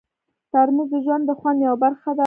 ترموز 0.51 0.87
د 0.93 0.95
ژوند 1.05 1.23
د 1.29 1.31
خوند 1.39 1.59
یوه 1.65 1.77
برخه 1.83 2.09
ده. 2.17 2.19